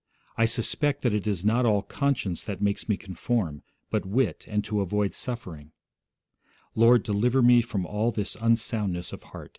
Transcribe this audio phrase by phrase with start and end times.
[0.35, 3.61] I suspect that it is not all conscience that makes me conform,
[3.91, 5.73] but wit, and to avoid suffering;
[6.73, 9.49] Lord, deliver me from all this unsoundness of heart.'